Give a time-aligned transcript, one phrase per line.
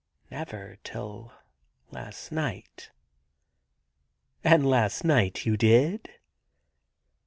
[0.31, 1.31] never till
[1.91, 2.89] last night.'
[3.67, 3.73] *
[4.43, 6.09] And last night you did